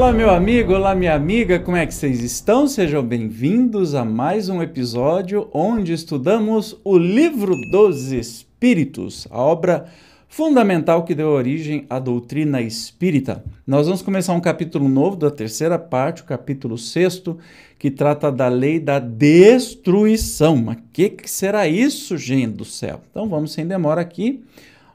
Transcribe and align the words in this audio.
Olá, 0.00 0.14
meu 0.14 0.30
amigo, 0.30 0.72
olá, 0.72 0.94
minha 0.94 1.14
amiga, 1.14 1.60
como 1.60 1.76
é 1.76 1.84
que 1.84 1.92
vocês 1.92 2.22
estão? 2.24 2.66
Sejam 2.66 3.04
bem-vindos 3.04 3.94
a 3.94 4.02
mais 4.02 4.48
um 4.48 4.62
episódio 4.62 5.50
onde 5.52 5.92
estudamos 5.92 6.74
o 6.82 6.96
Livro 6.96 7.54
dos 7.70 8.10
Espíritos, 8.10 9.28
a 9.30 9.38
obra 9.38 9.84
fundamental 10.26 11.04
que 11.04 11.14
deu 11.14 11.28
origem 11.28 11.84
à 11.90 11.98
doutrina 11.98 12.62
espírita. 12.62 13.44
Nós 13.66 13.84
vamos 13.84 14.00
começar 14.00 14.32
um 14.32 14.40
capítulo 14.40 14.88
novo 14.88 15.16
da 15.16 15.30
terceira 15.30 15.78
parte, 15.78 16.22
o 16.22 16.24
capítulo 16.24 16.78
sexto, 16.78 17.36
que 17.78 17.90
trata 17.90 18.32
da 18.32 18.48
lei 18.48 18.80
da 18.80 18.98
destruição. 18.98 20.56
Mas 20.56 20.78
o 20.78 20.82
que, 20.94 21.10
que 21.10 21.30
será 21.30 21.68
isso, 21.68 22.16
gente 22.16 22.56
do 22.56 22.64
céu? 22.64 23.02
Então 23.10 23.28
vamos 23.28 23.52
sem 23.52 23.66
demora 23.66 24.00
aqui. 24.00 24.42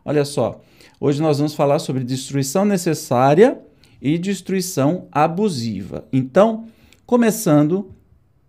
Olha 0.03 0.25
só, 0.25 0.59
hoje 0.99 1.21
nós 1.21 1.37
vamos 1.37 1.53
falar 1.53 1.77
sobre 1.77 2.03
destruição 2.03 2.65
necessária 2.65 3.59
e 4.01 4.17
destruição 4.17 5.07
abusiva. 5.11 6.05
Então, 6.11 6.65
começando 7.05 7.91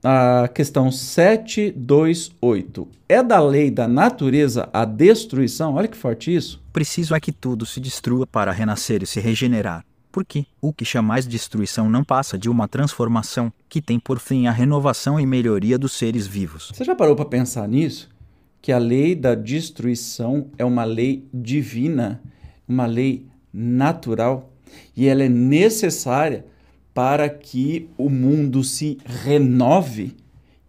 a 0.08 0.48
questão 0.48 0.92
728. 0.92 2.88
É 3.08 3.22
da 3.22 3.40
lei 3.40 3.70
da 3.70 3.88
natureza 3.88 4.68
a 4.72 4.84
destruição? 4.84 5.74
Olha 5.74 5.88
que 5.88 5.96
forte 5.96 6.34
isso. 6.34 6.62
Preciso 6.72 7.14
é 7.14 7.20
que 7.20 7.32
tudo 7.32 7.66
se 7.66 7.80
destrua 7.80 8.24
para 8.26 8.52
renascer 8.52 9.02
e 9.02 9.06
se 9.06 9.18
regenerar. 9.18 9.84
Porque 10.12 10.46
o 10.60 10.72
que 10.72 10.84
chamais 10.84 11.26
destruição 11.26 11.90
não 11.90 12.04
passa 12.04 12.38
de 12.38 12.48
uma 12.48 12.68
transformação 12.68 13.52
que 13.68 13.82
tem 13.82 13.98
por 13.98 14.20
fim 14.20 14.46
a 14.46 14.52
renovação 14.52 15.18
e 15.18 15.26
melhoria 15.26 15.76
dos 15.76 15.92
seres 15.92 16.26
vivos. 16.26 16.70
Você 16.72 16.84
já 16.84 16.94
parou 16.94 17.16
para 17.16 17.24
pensar 17.24 17.68
nisso? 17.68 18.08
Que 18.62 18.70
a 18.72 18.78
lei 18.78 19.14
da 19.14 19.34
destruição 19.34 20.46
é 20.56 20.64
uma 20.64 20.84
lei 20.84 21.28
divina, 21.34 22.22
uma 22.66 22.86
lei 22.86 23.26
natural 23.52 24.52
e 24.96 25.06
ela 25.06 25.22
é 25.22 25.28
necessária 25.28 26.44
para 26.94 27.28
que 27.28 27.88
o 27.98 28.08
mundo 28.08 28.64
se 28.64 28.98
renove. 29.04 30.16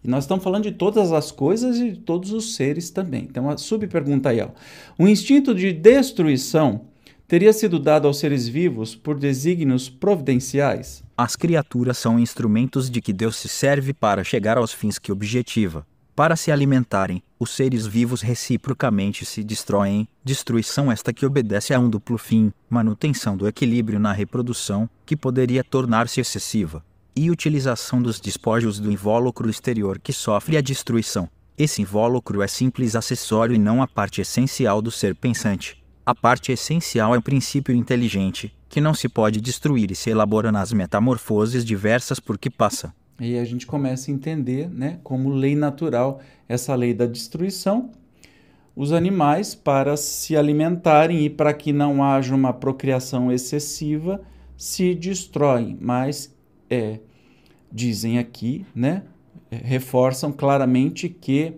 E 0.03 0.09
nós 0.09 0.25
estamos 0.25 0.43
falando 0.43 0.63
de 0.63 0.71
todas 0.71 1.11
as 1.11 1.31
coisas 1.31 1.77
e 1.77 1.91
de 1.91 1.99
todos 1.99 2.31
os 2.31 2.55
seres 2.55 2.89
também. 2.89 3.27
Então, 3.29 3.45
uma 3.45 3.57
subpergunta 3.57 4.29
aí. 4.29 4.41
Ó. 4.41 4.49
O 4.97 5.07
instinto 5.07 5.55
de 5.55 5.71
destruição 5.71 6.81
teria 7.27 7.51
sido 7.51 7.79
dado 7.79 8.07
aos 8.07 8.19
seres 8.19 8.47
vivos 8.47 8.95
por 8.95 9.17
desígnios 9.17 9.89
providenciais? 9.89 11.03
As 11.15 11.35
criaturas 11.35 11.97
são 11.97 12.19
instrumentos 12.19 12.89
de 12.89 13.01
que 13.01 13.11
Deus 13.11 13.35
se 13.35 13.47
serve 13.47 13.93
para 13.93 14.23
chegar 14.23 14.57
aos 14.57 14.71
fins 14.71 14.99
que 14.99 15.11
objetiva. 15.11 15.85
Para 16.15 16.35
se 16.35 16.51
alimentarem, 16.51 17.21
os 17.39 17.51
seres 17.51 17.85
vivos 17.85 18.21
reciprocamente 18.21 19.25
se 19.25 19.43
destroem, 19.43 20.07
destruição 20.23 20.91
esta 20.91 21.13
que 21.13 21.25
obedece 21.25 21.73
a 21.73 21.79
um 21.79 21.89
duplo 21.89 22.17
fim, 22.17 22.51
manutenção 22.69 23.37
do 23.37 23.47
equilíbrio 23.47 23.99
na 23.99 24.11
reprodução, 24.11 24.89
que 25.05 25.15
poderia 25.15 25.63
tornar-se 25.63 26.19
excessiva, 26.19 26.83
e 27.15 27.29
utilização 27.29 28.01
dos 28.01 28.19
despojos 28.19 28.79
do 28.79 28.91
invólucro 28.91 29.49
exterior 29.49 29.99
que 29.99 30.11
sofre 30.11 30.57
a 30.57 30.61
destruição. 30.61 31.29
Esse 31.57 31.81
invólucro 31.81 32.41
é 32.41 32.47
simples 32.47 32.95
acessório 32.95 33.55
e 33.55 33.59
não 33.59 33.81
a 33.81 33.87
parte 33.87 34.21
essencial 34.21 34.81
do 34.81 34.91
ser 34.91 35.15
pensante. 35.15 35.83
A 36.05 36.15
parte 36.15 36.51
essencial 36.51 37.13
é 37.13 37.17
o 37.17 37.21
princípio 37.21 37.75
inteligente, 37.75 38.55
que 38.69 38.79
não 38.79 38.93
se 38.93 39.09
pode 39.09 39.41
destruir 39.41 39.91
e 39.91 39.95
se 39.95 40.09
elabora 40.09 40.51
nas 40.51 40.71
metamorfoses 40.71 41.65
diversas 41.65 42.19
por 42.19 42.37
que 42.37 42.49
passa. 42.49 42.93
E 43.19 43.37
a 43.37 43.43
gente 43.43 43.65
começa 43.65 44.11
a 44.11 44.13
entender, 44.13 44.69
né, 44.69 44.99
como 45.03 45.29
lei 45.29 45.55
natural, 45.55 46.19
essa 46.47 46.75
lei 46.75 46.93
da 46.93 47.05
destruição. 47.05 47.91
Os 48.75 48.91
animais, 48.91 49.55
para 49.55 49.97
se 49.97 50.37
alimentarem 50.37 51.25
e 51.25 51.29
para 51.29 51.51
que 51.53 51.73
não 51.73 52.03
haja 52.03 52.35
uma 52.35 52.53
procriação 52.53 53.31
excessiva, 53.31 54.21
se 54.55 54.93
destroem. 54.93 55.77
Mas 55.81 56.35
é, 56.69 56.99
dizem 57.71 58.19
aqui, 58.19 58.65
né, 58.75 59.03
reforçam 59.49 60.31
claramente 60.31 61.09
que 61.09 61.53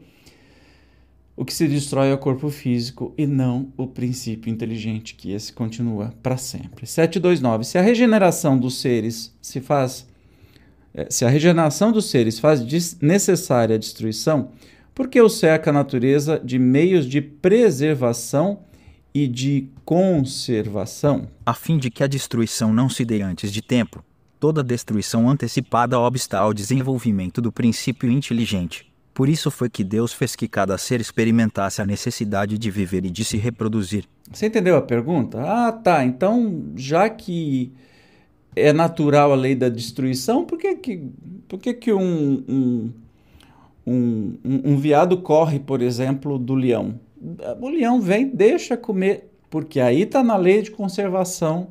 o 1.35 1.45
que 1.45 1.53
se 1.53 1.69
destrói 1.69 2.09
é 2.09 2.13
o 2.13 2.17
corpo 2.17 2.49
físico 2.49 3.13
e 3.17 3.25
não 3.25 3.71
o 3.77 3.87
princípio 3.87 4.51
inteligente, 4.51 5.15
que 5.15 5.31
esse 5.31 5.53
continua 5.53 6.13
para 6.21 6.35
sempre. 6.35 6.85
729. 6.85 7.63
Se 7.63 7.77
a 7.77 7.81
regeneração 7.81 8.57
dos 8.57 8.81
seres 8.81 9.33
se 9.41 9.61
faz 9.61 10.05
se 11.09 11.25
a 11.25 11.29
regeneração 11.29 11.91
dos 11.91 12.09
seres 12.09 12.39
faz 12.39 12.61
necessária 13.01 13.75
a 13.75 13.79
destruição, 13.79 14.51
por 14.93 15.07
que 15.07 15.21
o 15.21 15.29
cerca 15.29 15.69
a 15.69 15.73
natureza 15.73 16.41
de 16.43 16.59
meios 16.59 17.05
de 17.05 17.21
preservação 17.21 18.59
e 19.13 19.27
de 19.27 19.69
conservação? 19.85 21.27
A 21.45 21.53
fim 21.53 21.77
de 21.77 21.89
que 21.89 22.03
a 22.03 22.07
destruição 22.07 22.73
não 22.73 22.89
se 22.89 23.05
dê 23.05 23.21
antes 23.21 23.51
de 23.51 23.61
tempo, 23.61 24.03
toda 24.39 24.63
destruição 24.63 25.29
antecipada 25.29 25.99
obsta 25.99 26.37
ao 26.37 26.53
desenvolvimento 26.53 27.41
do 27.41 27.51
princípio 27.51 28.11
inteligente. 28.11 28.91
Por 29.13 29.27
isso 29.27 29.51
foi 29.51 29.69
que 29.69 29.83
Deus 29.83 30.13
fez 30.13 30.35
que 30.35 30.47
cada 30.47 30.77
ser 30.77 31.01
experimentasse 31.01 31.81
a 31.81 31.85
necessidade 31.85 32.57
de 32.57 32.71
viver 32.71 33.05
e 33.05 33.09
de 33.09 33.25
se 33.25 33.37
reproduzir. 33.37 34.05
Você 34.31 34.45
entendeu 34.45 34.77
a 34.77 34.81
pergunta? 34.81 35.41
Ah, 35.41 35.71
tá. 35.71 36.05
Então, 36.05 36.71
já 36.75 37.09
que 37.09 37.73
é 38.55 38.73
natural 38.73 39.31
a 39.31 39.35
lei 39.35 39.55
da 39.55 39.69
destruição, 39.69 40.45
por 40.45 40.57
que, 40.57 40.75
que, 40.75 41.03
por 41.47 41.59
que, 41.59 41.73
que 41.73 41.93
um, 41.93 42.43
um, 42.47 42.91
um, 43.85 44.33
um 44.43 44.77
viado 44.77 45.17
corre, 45.21 45.59
por 45.59 45.81
exemplo, 45.81 46.37
do 46.37 46.55
leão? 46.55 46.99
O 47.59 47.69
leão 47.69 48.01
vem, 48.01 48.27
deixa 48.27 48.77
comer, 48.77 49.29
porque 49.49 49.79
aí 49.79 50.03
está 50.03 50.23
na 50.23 50.37
lei 50.37 50.61
de 50.61 50.71
conservação, 50.71 51.69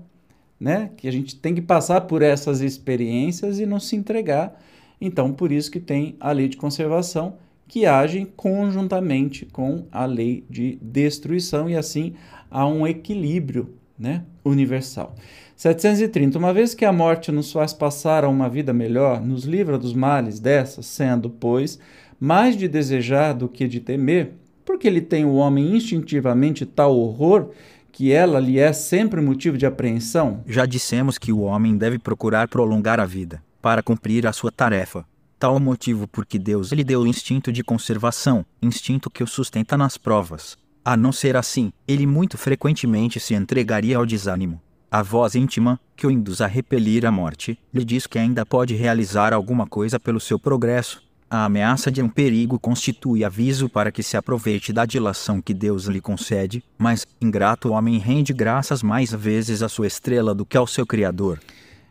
né? 0.60 0.90
Que 0.96 1.08
a 1.08 1.12
gente 1.12 1.36
tem 1.36 1.54
que 1.54 1.62
passar 1.62 2.02
por 2.02 2.22
essas 2.22 2.60
experiências 2.60 3.58
e 3.58 3.66
não 3.66 3.80
se 3.80 3.96
entregar. 3.96 4.60
Então, 5.00 5.32
por 5.32 5.52
isso 5.52 5.70
que 5.70 5.80
tem 5.80 6.16
a 6.18 6.32
lei 6.32 6.48
de 6.48 6.56
conservação, 6.56 7.36
que 7.66 7.86
age 7.86 8.26
conjuntamente 8.36 9.46
com 9.46 9.84
a 9.92 10.04
lei 10.06 10.44
de 10.48 10.78
destruição, 10.82 11.68
e 11.68 11.76
assim 11.76 12.14
há 12.50 12.66
um 12.66 12.86
equilíbrio 12.86 13.74
né, 13.98 14.22
universal. 14.44 15.14
730. 15.56 16.38
Uma 16.38 16.54
vez 16.54 16.72
que 16.72 16.84
a 16.84 16.92
morte 16.92 17.32
nos 17.32 17.50
faz 17.50 17.72
passar 17.72 18.24
a 18.24 18.28
uma 18.28 18.48
vida 18.48 18.72
melhor, 18.72 19.20
nos 19.20 19.44
livra 19.44 19.76
dos 19.76 19.92
males 19.92 20.38
dessa, 20.38 20.82
sendo, 20.82 21.28
pois, 21.28 21.78
mais 22.20 22.56
de 22.56 22.68
desejar 22.68 23.32
do 23.32 23.48
que 23.48 23.66
de 23.66 23.80
temer, 23.80 24.34
porque 24.64 24.86
ele 24.86 25.00
tem 25.00 25.24
o 25.24 25.34
homem 25.34 25.76
instintivamente 25.76 26.64
tal 26.64 26.96
horror 26.96 27.50
que 27.90 28.12
ela 28.12 28.38
lhe 28.38 28.60
é 28.60 28.72
sempre 28.72 29.20
motivo 29.20 29.58
de 29.58 29.66
apreensão? 29.66 30.44
Já 30.46 30.64
dissemos 30.64 31.18
que 31.18 31.32
o 31.32 31.40
homem 31.40 31.76
deve 31.76 31.98
procurar 31.98 32.46
prolongar 32.46 33.00
a 33.00 33.04
vida, 33.04 33.42
para 33.60 33.82
cumprir 33.82 34.26
a 34.26 34.32
sua 34.32 34.52
tarefa. 34.52 35.04
Tal 35.38 35.58
motivo 35.58 36.06
porque 36.06 36.38
Deus 36.38 36.70
lhe 36.70 36.84
deu 36.84 37.00
o 37.00 37.06
instinto 37.06 37.50
de 37.50 37.64
conservação, 37.64 38.46
instinto 38.62 39.10
que 39.10 39.24
o 39.24 39.26
sustenta 39.26 39.76
nas 39.76 39.96
provas. 39.96 40.56
A 40.90 40.96
não 40.96 41.12
ser 41.12 41.36
assim, 41.36 41.70
ele 41.86 42.06
muito 42.06 42.38
frequentemente 42.38 43.20
se 43.20 43.34
entregaria 43.34 43.98
ao 43.98 44.06
desânimo. 44.06 44.58
A 44.90 45.02
voz 45.02 45.34
íntima, 45.34 45.78
que 45.94 46.06
o 46.06 46.10
induz 46.10 46.40
a 46.40 46.46
repelir 46.46 47.04
a 47.04 47.12
morte, 47.12 47.58
lhe 47.74 47.84
diz 47.84 48.06
que 48.06 48.18
ainda 48.18 48.46
pode 48.46 48.74
realizar 48.74 49.34
alguma 49.34 49.66
coisa 49.66 50.00
pelo 50.00 50.18
seu 50.18 50.38
progresso. 50.38 51.06
A 51.28 51.44
ameaça 51.44 51.92
de 51.92 52.00
um 52.00 52.08
perigo 52.08 52.58
constitui 52.58 53.22
aviso 53.22 53.68
para 53.68 53.92
que 53.92 54.02
se 54.02 54.16
aproveite 54.16 54.72
da 54.72 54.86
dilação 54.86 55.42
que 55.42 55.52
Deus 55.52 55.84
lhe 55.84 56.00
concede, 56.00 56.64
mas, 56.78 57.06
ingrato 57.20 57.72
homem 57.72 57.98
rende 57.98 58.32
graças 58.32 58.82
mais 58.82 59.12
vezes 59.12 59.62
à 59.62 59.68
sua 59.68 59.88
estrela 59.88 60.34
do 60.34 60.46
que 60.46 60.56
ao 60.56 60.66
seu 60.66 60.86
Criador. 60.86 61.38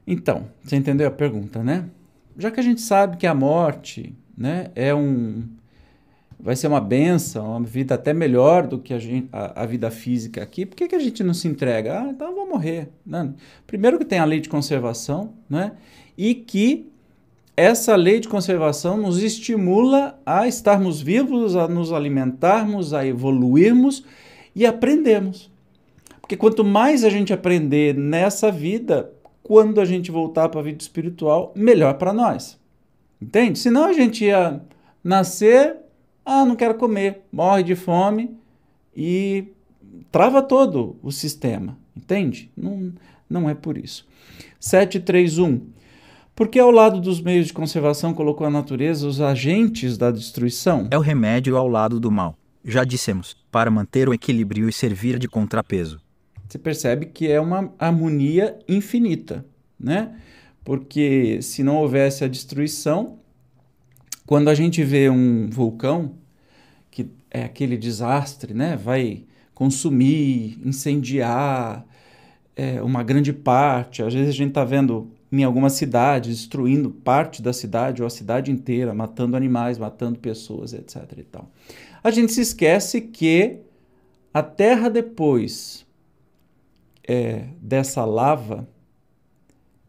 Então, 0.07 0.47
você 0.63 0.75
entendeu 0.75 1.07
a 1.07 1.11
pergunta, 1.11 1.63
né? 1.63 1.85
Já 2.35 2.49
que 2.49 2.59
a 2.59 2.63
gente 2.63 2.81
sabe 2.81 3.17
que 3.17 3.27
a 3.27 3.35
morte 3.35 4.15
né, 4.35 4.71
é 4.73 4.93
um, 4.95 5.43
vai 6.39 6.55
ser 6.55 6.67
uma 6.67 6.79
benção, 6.79 7.51
uma 7.51 7.61
vida 7.61 7.95
até 7.95 8.13
melhor 8.13 8.67
do 8.67 8.77
que 8.77 8.93
a, 8.93 8.99
gente, 8.99 9.27
a, 9.31 9.63
a, 9.63 9.65
vida 9.65 9.89
física 9.89 10.41
aqui, 10.41 10.65
por 10.65 10.75
que, 10.75 10.87
que 10.87 10.95
a 10.95 10.99
gente 10.99 11.23
não 11.23 11.33
se 11.33 11.47
entrega? 11.47 12.01
Ah, 12.01 12.09
então 12.09 12.27
eu 12.29 12.35
vou 12.35 12.47
morrer. 12.47 12.89
Não. 13.05 13.33
Primeiro 13.65 13.97
que 13.97 14.05
tem 14.05 14.19
a 14.19 14.25
lei 14.25 14.39
de 14.39 14.49
conservação, 14.49 15.33
né? 15.49 15.73
E 16.17 16.35
que 16.35 16.89
essa 17.55 17.95
lei 17.95 18.19
de 18.19 18.27
conservação 18.27 18.97
nos 18.97 19.21
estimula 19.21 20.19
a 20.23 20.47
estarmos 20.47 21.01
vivos, 21.01 21.55
a 21.55 21.67
nos 21.67 21.91
alimentarmos, 21.91 22.93
a 22.93 23.05
evoluirmos 23.05 24.03
e 24.55 24.65
aprendermos. 24.65 25.49
Porque 26.21 26.37
quanto 26.37 26.63
mais 26.63 27.03
a 27.03 27.09
gente 27.09 27.33
aprender 27.33 27.95
nessa 27.95 28.51
vida, 28.51 29.11
quando 29.41 29.81
a 29.81 29.85
gente 29.85 30.11
voltar 30.11 30.49
para 30.49 30.59
a 30.59 30.63
vida 30.63 30.81
espiritual, 30.81 31.51
melhor 31.55 31.95
para 31.95 32.13
nós. 32.13 32.59
Entende? 33.19 33.57
Senão 33.57 33.85
a 33.85 33.93
gente 33.93 34.25
ia 34.25 34.61
nascer 35.03 35.77
ah, 36.27 36.45
não 36.45 36.55
quero 36.55 36.75
comer, 36.75 37.21
morre 37.31 37.63
de 37.63 37.75
fome 37.75 38.37
e 38.95 39.45
trava 40.11 40.41
todo 40.41 40.97
o 41.01 41.11
sistema, 41.11 41.77
entende? 41.95 42.51
Não, 42.55 42.91
não 43.29 43.49
é 43.49 43.55
por 43.55 43.77
isso. 43.77 44.05
731. 44.59 45.61
Porque 46.35 46.59
ao 46.59 46.69
lado 46.69 47.01
dos 47.01 47.19
meios 47.21 47.47
de 47.47 47.53
conservação 47.53 48.13
colocou 48.13 48.45
a 48.45 48.49
natureza 48.49 49.07
os 49.07 49.21
agentes 49.21 49.97
da 49.97 50.11
destruição? 50.11 50.87
É 50.91 50.97
o 50.97 51.01
remédio 51.01 51.57
ao 51.57 51.67
lado 51.67 51.99
do 51.99 52.11
mal. 52.11 52.35
Já 52.63 52.83
dissemos, 52.83 53.35
para 53.51 53.71
manter 53.71 54.09
o 54.09 54.13
equilíbrio 54.13 54.67
e 54.69 54.73
servir 54.73 55.17
de 55.17 55.27
contrapeso. 55.27 55.99
Você 56.47 56.59
percebe 56.59 57.07
que 57.07 57.31
é 57.31 57.39
uma 57.39 57.73
harmonia 57.79 58.57
infinita, 58.67 59.45
né? 59.79 60.13
porque 60.67 61.41
se 61.41 61.63
não 61.63 61.77
houvesse 61.77 62.25
a 62.25 62.27
destruição, 62.27 63.19
quando 64.27 64.49
a 64.49 64.53
gente 64.53 64.83
vê 64.83 65.09
um 65.09 65.49
vulcão, 65.49 66.15
que 66.91 67.09
é 67.31 67.45
aquele 67.45 67.77
desastre, 67.77 68.53
né? 68.53 68.75
Vai 68.75 69.23
consumir, 69.55 70.59
incendiar 70.63 71.85
é, 72.53 72.81
uma 72.81 73.01
grande 73.03 73.31
parte. 73.31 74.03
Às 74.03 74.13
vezes 74.13 74.29
a 74.29 74.37
gente 74.37 74.49
está 74.49 74.65
vendo 74.65 75.09
em 75.31 75.45
algumas 75.45 75.73
cidades 75.73 76.39
destruindo 76.41 76.91
parte 76.91 77.41
da 77.41 77.53
cidade 77.53 78.01
ou 78.01 78.05
a 78.05 78.09
cidade 78.09 78.51
inteira, 78.51 78.93
matando 78.93 79.37
animais, 79.37 79.77
matando 79.77 80.19
pessoas, 80.19 80.73
etc. 80.73 81.03
E 81.17 81.23
tal. 81.23 81.49
A 82.03 82.11
gente 82.11 82.33
se 82.33 82.41
esquece 82.41 82.99
que 82.99 83.61
a 84.33 84.43
Terra 84.43 84.89
depois 84.89 85.87
é, 87.07 87.45
dessa 87.61 88.03
lava, 88.03 88.67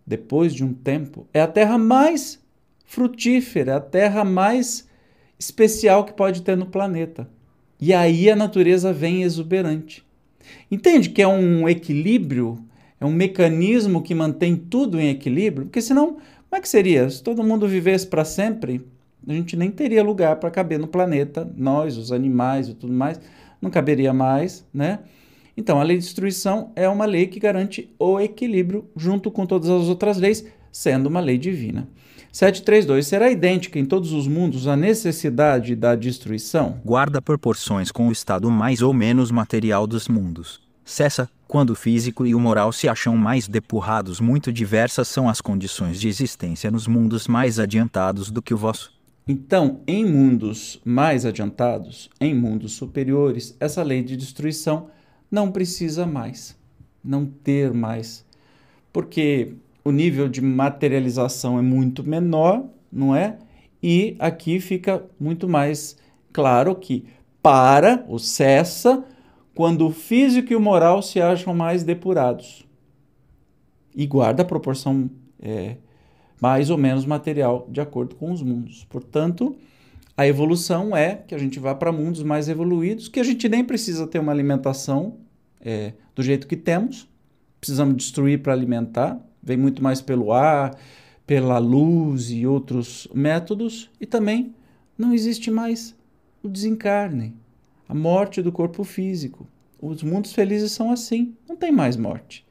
depois 0.07 0.55
de 0.55 0.65
um 0.65 0.73
tempo, 0.73 1.27
é 1.35 1.41
a 1.41 1.49
terra 1.49 1.77
mais 1.77 2.41
frutífera, 2.89 3.77
a 3.77 3.81
terra 3.81 4.25
mais 4.25 4.89
especial 5.39 6.05
que 6.05 6.13
pode 6.15 6.41
ter 6.41 6.57
no 6.57 6.65
planeta. 6.65 7.29
E 7.79 7.93
aí 7.93 8.31
a 8.31 8.35
natureza 8.35 8.95
vem 8.95 9.23
exuberante. 9.23 10.05
Entende 10.71 11.11
que 11.11 11.21
é 11.21 11.29
um 11.29 11.69
equilíbrio, 11.69 12.59
é 12.99 13.05
um 13.05 13.13
mecanismo 13.13 14.03
que 14.03 14.15
mantém 14.15 14.57
tudo 14.57 14.99
em 14.99 15.11
equilíbrio? 15.11 15.67
Porque 15.67 15.83
senão, 15.83 16.15
como 16.15 16.55
é 16.55 16.61
que 16.61 16.69
seria? 16.69 17.09
Se 17.11 17.23
todo 17.23 17.45
mundo 17.45 17.69
vivesse 17.69 18.07
para 18.07 18.25
sempre, 18.25 18.81
a 19.27 19.35
gente 19.35 19.55
nem 19.55 19.71
teria 19.71 20.03
lugar 20.03 20.37
para 20.37 20.51
caber 20.51 20.79
no 20.79 20.89
planeta, 20.89 21.49
nós, 21.57 21.99
os 21.99 22.11
animais 22.11 22.69
e 22.71 22.75
tudo 22.75 22.93
mais, 22.93 23.21
não 23.61 23.71
caberia 23.71 24.15
mais, 24.15 24.67
né? 24.73 25.01
Então, 25.55 25.79
a 25.79 25.83
lei 25.83 25.99
de 25.99 26.05
destruição 26.05 26.73
é 26.75 26.89
uma 26.89 27.05
lei 27.05 27.27
que 27.27 27.39
garante 27.39 27.95
o 27.99 28.19
equilíbrio 28.19 28.89
junto 28.97 29.31
com 29.31 29.45
todas 29.45 29.69
as 29.69 29.89
outras 29.89 30.17
leis, 30.17 30.47
sendo 30.73 31.09
uma 31.09 31.21
lei 31.21 31.37
divina. 31.37 31.87
732 32.39 33.05
será 33.05 33.33
idêntica 33.33 33.81
em 33.81 33.85
todos 33.85 34.13
os 34.13 34.29
mundos 34.29 34.69
a 34.69 34.77
necessidade 34.77 35.75
da 35.75 35.97
destruição? 35.97 36.81
Guarda 36.85 37.21
proporções 37.21 37.91
com 37.91 38.07
o 38.07 38.13
estado 38.13 38.49
mais 38.49 38.81
ou 38.81 38.95
menos 38.95 39.33
material 39.33 39.89
dos 39.89 40.07
mundos. 40.07 40.61
Cessa, 40.85 41.29
quando 41.49 41.71
o 41.71 41.75
físico 41.75 42.25
e 42.25 42.37
o 42.37 42.39
moral 42.39 42.71
se 42.71 42.89
acham 42.89 43.17
mais 43.17 43.49
depurados, 43.49 44.21
muito 44.21 44.53
diversas 44.53 45.09
são 45.09 45.29
as 45.29 45.41
condições 45.41 45.99
de 46.01 46.07
existência 46.07 46.71
nos 46.71 46.87
mundos 46.87 47.27
mais 47.27 47.59
adiantados 47.59 48.31
do 48.31 48.41
que 48.41 48.55
o 48.55 48.57
vosso. 48.57 48.93
Então, 49.27 49.81
em 49.85 50.07
mundos 50.07 50.81
mais 50.85 51.27
adiantados, 51.27 52.09
em 52.21 52.37
mundos 52.37 52.71
superiores, 52.75 53.57
essa 53.59 53.83
lei 53.83 54.01
de 54.01 54.17
destruição 54.17 54.91
não 55.29 55.51
precisa 55.51 56.07
mais, 56.07 56.57
não 57.03 57.27
ter 57.27 57.75
mais, 57.75 58.25
porque 58.93 59.57
o 59.85 59.91
nível 59.91 60.29
de 60.29 60.41
materialização 60.41 61.59
é 61.59 61.63
muito 61.63 62.03
menor, 62.03 62.65
não 62.91 63.15
é? 63.15 63.39
E 63.83 64.17
aqui 64.19 64.61
fica 64.61 65.05
muito 65.19 65.49
mais 65.49 65.97
claro 66.33 66.75
que 66.75 67.07
para 67.43 68.05
ou 68.09 68.19
cessa 68.19 69.05
quando 69.55 69.87
o 69.87 69.91
físico 69.91 70.53
e 70.53 70.57
o 70.57 70.61
moral 70.61 71.03
se 71.03 71.21
acham 71.21 71.55
mais 71.55 71.83
depurados 71.83 72.67
e 73.95 74.07
guarda 74.07 74.43
a 74.43 74.47
proporção 74.47 75.11
é, 75.41 75.77
mais 76.41 76.71
ou 76.71 76.79
menos 76.79 77.05
material 77.05 77.67
de 77.71 77.81
acordo 77.81 78.15
com 78.15 78.31
os 78.31 78.43
mundos. 78.43 78.85
Portanto, 78.89 79.57
a 80.17 80.27
evolução 80.27 80.97
é 80.97 81.15
que 81.15 81.35
a 81.35 81.39
gente 81.39 81.59
vá 81.59 81.75
para 81.75 81.93
mundos 81.93 82.23
mais 82.23 82.49
evoluídos, 82.49 83.09
que 83.09 83.21
a 83.21 83.25
gente 83.25 83.49
nem 83.49 83.65
precisa 83.65 84.07
ter 84.07 84.19
uma 84.19 84.33
alimentação 84.33 85.17
é, 85.61 85.95
do 86.15 86.23
jeito 86.23 86.47
que 86.47 86.57
temos, 86.57 87.09
precisamos 87.61 87.97
destruir 87.97 88.43
para 88.43 88.53
alimentar, 88.53 89.21
vem 89.43 89.57
muito 89.57 89.83
mais 89.83 90.01
pelo 90.01 90.33
ar, 90.33 90.77
pela 91.27 91.59
luz 91.59 92.31
e 92.31 92.47
outros 92.47 93.09
métodos, 93.15 93.91
e 94.01 94.07
também 94.07 94.55
não 94.97 95.13
existe 95.13 95.51
mais 95.51 95.97
o 96.43 96.49
desencarne, 96.49 97.35
a 97.89 97.95
morte 97.95 98.43
do 98.43 98.53
corpo 98.53 98.85
físico. 98.85 99.47
Os 99.81 100.03
mundos 100.03 100.33
felizes 100.33 100.73
são 100.73 100.91
assim, 100.91 101.35
não 101.49 101.57
tem 101.57 101.71
mais 101.71 101.97
morte. 101.97 102.47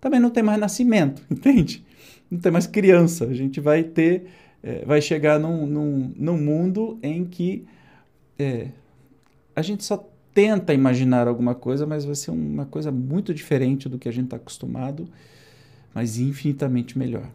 Também 0.00 0.20
não 0.20 0.30
tem 0.30 0.42
mais 0.42 0.58
nascimento, 0.58 1.22
entende? 1.30 1.84
Não 2.30 2.38
tem 2.38 2.50
mais 2.50 2.66
criança. 2.66 3.26
A 3.26 3.34
gente 3.34 3.60
vai 3.60 3.82
ter 3.84 4.26
é, 4.64 4.82
vai 4.86 5.02
chegar 5.02 5.38
num, 5.38 5.66
num, 5.66 6.12
num, 6.16 6.38
mundo 6.38 6.98
em 7.02 7.22
que 7.26 7.66
é, 8.38 8.68
a 9.54 9.60
gente 9.60 9.84
só 9.84 10.08
tenta 10.32 10.72
imaginar 10.72 11.28
alguma 11.28 11.54
coisa, 11.54 11.86
mas 11.86 12.06
vai 12.06 12.14
ser 12.14 12.30
uma 12.30 12.64
coisa 12.64 12.90
muito 12.90 13.34
diferente 13.34 13.90
do 13.90 13.98
que 13.98 14.08
a 14.08 14.12
gente 14.12 14.24
está 14.24 14.36
acostumado, 14.36 15.06
mas 15.94 16.18
infinitamente 16.18 16.98
melhor. 16.98 17.30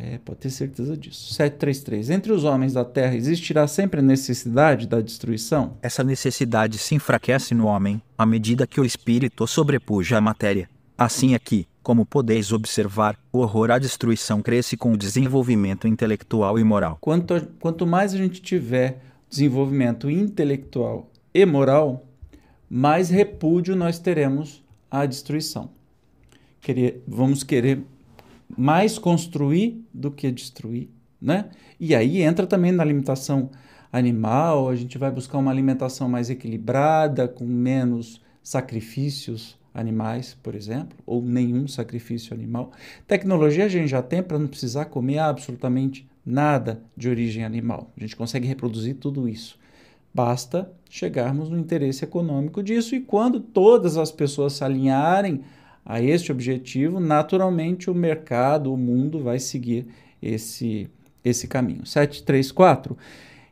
É, 0.00 0.18
pode 0.18 0.40
ter 0.40 0.50
certeza 0.50 0.96
disso. 0.96 1.34
733. 1.34 2.10
Entre 2.10 2.32
os 2.32 2.44
homens 2.44 2.72
da 2.72 2.84
terra 2.84 3.14
existirá 3.14 3.66
sempre 3.66 4.00
a 4.00 4.02
necessidade 4.02 4.86
da 4.86 5.00
destruição? 5.00 5.76
Essa 5.82 6.02
necessidade 6.02 6.78
se 6.78 6.94
enfraquece 6.94 7.54
no 7.54 7.66
homem 7.66 8.00
à 8.16 8.24
medida 8.24 8.66
que 8.66 8.80
o 8.80 8.84
espírito 8.84 9.46
sobrepuja 9.46 10.16
a 10.16 10.20
matéria. 10.20 10.68
Assim 10.96 11.34
aqui, 11.34 11.66
como 11.82 12.06
podeis 12.06 12.52
observar, 12.52 13.18
o 13.32 13.38
horror 13.38 13.70
à 13.70 13.78
destruição 13.78 14.40
cresce 14.40 14.76
com 14.76 14.92
o 14.92 14.96
desenvolvimento 14.96 15.86
intelectual 15.86 16.58
e 16.58 16.64
moral. 16.64 16.96
Quanto, 17.00 17.34
a, 17.34 17.40
quanto 17.60 17.86
mais 17.86 18.14
a 18.14 18.16
gente 18.16 18.40
tiver 18.40 19.02
desenvolvimento 19.28 20.08
intelectual 20.08 21.10
e 21.34 21.44
moral, 21.44 22.06
mais 22.68 23.10
repúdio 23.10 23.74
nós 23.76 23.98
teremos 23.98 24.62
à 24.90 25.04
destruição. 25.04 25.70
Querer, 26.60 27.02
vamos 27.06 27.42
querer 27.42 27.84
mais 28.56 28.98
construir 28.98 29.84
do 29.92 30.10
que 30.10 30.30
destruir, 30.30 30.88
né? 31.20 31.50
E 31.78 31.94
aí 31.94 32.22
entra 32.22 32.46
também 32.46 32.72
na 32.72 32.82
alimentação 32.82 33.50
animal, 33.92 34.68
a 34.68 34.74
gente 34.74 34.96
vai 34.96 35.10
buscar 35.10 35.38
uma 35.38 35.50
alimentação 35.50 36.08
mais 36.08 36.30
equilibrada, 36.30 37.28
com 37.28 37.44
menos 37.44 38.20
sacrifícios 38.42 39.58
animais, 39.74 40.36
por 40.42 40.54
exemplo, 40.54 40.96
ou 41.06 41.22
nenhum 41.22 41.66
sacrifício 41.66 42.34
animal. 42.34 42.72
Tecnologia 43.06 43.66
a 43.66 43.68
gente 43.68 43.88
já 43.88 44.02
tem 44.02 44.22
para 44.22 44.38
não 44.38 44.46
precisar 44.46 44.86
comer 44.86 45.18
absolutamente 45.18 46.08
nada 46.24 46.82
de 46.96 47.08
origem 47.08 47.44
animal. 47.44 47.90
A 47.96 48.00
gente 48.00 48.16
consegue 48.16 48.46
reproduzir 48.46 48.96
tudo 48.96 49.28
isso. 49.28 49.58
Basta 50.14 50.70
chegarmos 50.90 51.48
no 51.48 51.58
interesse 51.58 52.04
econômico 52.04 52.62
disso 52.62 52.94
e 52.94 53.00
quando 53.00 53.40
todas 53.40 53.96
as 53.96 54.12
pessoas 54.12 54.52
se 54.52 54.64
alinharem 54.64 55.42
a 55.84 56.00
este 56.00 56.30
objetivo, 56.30 57.00
naturalmente 57.00 57.90
o 57.90 57.94
mercado, 57.94 58.72
o 58.72 58.76
mundo 58.76 59.22
vai 59.22 59.38
seguir 59.38 59.86
esse 60.20 60.88
esse 61.24 61.46
caminho. 61.46 61.86
734 61.86 62.96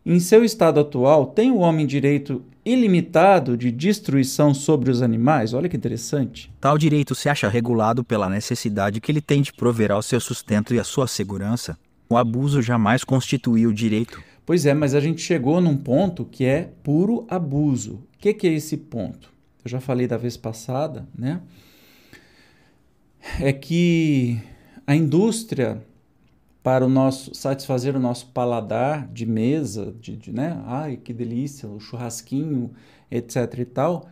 em 0.05 0.19
seu 0.19 0.43
estado 0.43 0.81
atual, 0.81 1.27
tem 1.27 1.51
o 1.51 1.59
homem 1.59 1.87
direito 1.87 2.43
ilimitado 2.65 3.57
de 3.57 3.71
destruição 3.71 4.55
sobre 4.55 4.91
os 4.91 5.03
animais? 5.03 5.53
Olha 5.53 5.69
que 5.69 5.77
interessante. 5.77 6.51
Tal 6.59 6.79
direito 6.79 7.15
se 7.15 7.29
acha 7.29 7.49
regulado 7.49 8.03
pela 8.03 8.29
necessidade 8.29 9.01
que 9.01 9.13
ele 9.13 9.21
tem 9.21 9.43
de 9.43 9.53
prover 9.53 9.93
ao 9.93 10.03
seu 10.03 10.19
sustento 10.19 10.75
e 10.75 10.81
à 10.81 10.85
sua 10.85 11.07
segurança. 11.07 11.79
O 12.09 12.17
abuso 12.17 12.63
jamais 12.63 13.05
constituiu 13.05 13.73
direito. 13.73 14.23
Pois 14.47 14.65
é, 14.65 14.73
mas 14.73 14.95
a 14.95 15.01
gente 15.01 15.21
chegou 15.21 15.61
num 15.61 15.77
ponto 15.77 16.25
que 16.25 16.45
é 16.45 16.71
puro 16.83 17.27
abuso. 17.29 18.03
O 18.15 18.19
que, 18.19 18.33
que 18.33 18.49
é 18.49 18.53
esse 18.53 18.79
ponto? 18.79 19.31
Eu 19.63 19.71
já 19.71 19.81
falei 19.81 20.07
da 20.07 20.17
vez 20.17 20.37
passada, 20.37 21.07
né? 21.17 21.41
É 23.41 23.53
que 23.53 24.41
a 24.87 24.95
indústria 24.95 25.83
para 26.63 26.85
o 26.85 26.89
nosso 26.89 27.35
satisfazer 27.35 27.97
o 27.97 28.01
nosso 28.01 28.27
paladar 28.27 29.09
de 29.09 29.25
mesa, 29.25 29.95
de, 30.01 30.17
de, 30.17 30.33
né? 30.33 30.63
Ai, 30.67 30.97
que 30.97 31.13
delícia, 31.13 31.69
o 31.69 31.81
churrasquinho, 31.81 32.71
etc 33.11 33.59
e 33.59 33.65
tal, 33.65 34.09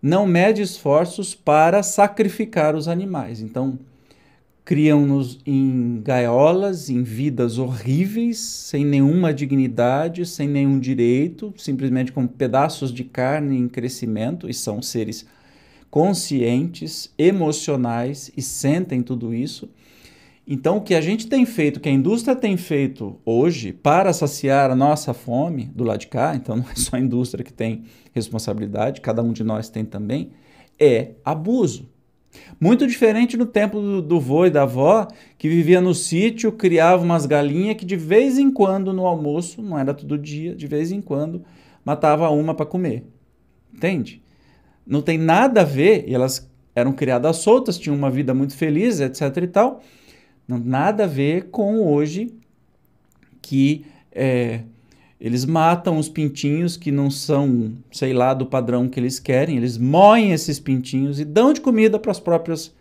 não 0.00 0.26
mede 0.26 0.62
esforços 0.62 1.34
para 1.34 1.82
sacrificar 1.82 2.74
os 2.74 2.88
animais. 2.88 3.40
Então, 3.40 3.78
criam-nos 4.64 5.38
em 5.44 6.00
gaiolas, 6.02 6.88
em 6.88 7.02
vidas 7.02 7.58
horríveis, 7.58 8.38
sem 8.38 8.84
nenhuma 8.84 9.34
dignidade, 9.34 10.24
sem 10.24 10.48
nenhum 10.48 10.78
direito, 10.78 11.52
simplesmente 11.56 12.10
como 12.10 12.28
pedaços 12.28 12.92
de 12.92 13.04
carne 13.04 13.58
em 13.58 13.68
crescimento, 13.68 14.48
e 14.48 14.54
são 14.54 14.80
seres 14.80 15.26
conscientes, 15.92 17.14
emocionais 17.16 18.32
e 18.34 18.42
sentem 18.42 19.00
tudo 19.00 19.32
isso 19.32 19.68
então, 20.46 20.78
o 20.78 20.80
que 20.80 20.94
a 20.94 21.00
gente 21.00 21.28
tem 21.28 21.46
feito, 21.46 21.76
o 21.76 21.80
que 21.80 21.88
a 21.88 21.92
indústria 21.92 22.34
tem 22.34 22.56
feito 22.56 23.18
hoje 23.24 23.72
para 23.72 24.12
saciar 24.12 24.70
a 24.70 24.76
nossa 24.76 25.14
fome 25.14 25.66
do 25.66 25.84
lado 25.84 26.00
de 26.00 26.08
cá, 26.08 26.34
então 26.34 26.56
não 26.56 26.64
é 26.68 26.74
só 26.74 26.96
a 26.96 27.00
indústria 27.00 27.44
que 27.44 27.52
tem 27.52 27.84
responsabilidade, 28.12 29.00
cada 29.00 29.22
um 29.22 29.32
de 29.32 29.44
nós 29.44 29.68
tem 29.68 29.84
também, 29.84 30.30
é 30.78 31.12
abuso. 31.24 31.88
Muito 32.58 32.86
diferente 32.86 33.36
do 33.36 33.46
tempo 33.46 33.80
do, 33.80 34.02
do 34.02 34.18
vô 34.18 34.46
e 34.46 34.50
da 34.50 34.62
avó, 34.62 35.06
que 35.38 35.48
vivia 35.48 35.80
no 35.80 35.94
sítio, 35.94 36.50
criava 36.50 37.04
umas 37.04 37.24
galinhas 37.24 37.76
que 37.76 37.84
de 37.84 37.96
vez 37.96 38.36
em 38.38 38.50
quando 38.50 38.92
no 38.92 39.06
almoço, 39.06 39.62
não 39.62 39.78
era 39.78 39.94
todo 39.94 40.18
dia, 40.18 40.56
de 40.56 40.66
vez 40.66 40.90
em 40.90 41.00
quando, 41.00 41.44
matava 41.84 42.28
uma 42.30 42.54
para 42.54 42.66
comer. 42.66 43.04
Entende? 43.72 44.22
Não 44.86 45.02
tem 45.02 45.18
nada 45.18 45.62
a 45.62 45.64
ver, 45.64 46.04
e 46.08 46.14
elas 46.14 46.50
eram 46.74 46.92
criadas 46.92 47.36
soltas, 47.36 47.78
tinham 47.78 47.96
uma 47.96 48.10
vida 48.10 48.34
muito 48.34 48.56
feliz, 48.56 49.00
etc 49.00 49.36
e 49.42 49.46
tal 49.46 49.82
Não, 50.48 50.58
nada 50.58 51.04
a 51.04 51.06
ver 51.06 51.50
com 51.50 51.80
hoje 51.80 52.32
que 53.40 53.84
é, 54.10 54.62
eles 55.20 55.44
matam 55.44 55.98
os 55.98 56.08
pintinhos 56.08 56.76
que 56.76 56.90
não 56.90 57.10
são, 57.10 57.72
sei 57.90 58.12
lá, 58.12 58.34
do 58.34 58.46
padrão 58.46 58.88
que 58.88 58.98
eles 58.98 59.20
querem. 59.20 59.56
Eles 59.56 59.78
moem 59.78 60.32
esses 60.32 60.58
pintinhos 60.58 61.20
e 61.20 61.24
dão 61.24 61.52
de 61.52 61.60
comida 61.60 61.98
para 61.98 62.10
as 62.10 62.18
próprias 62.18 62.74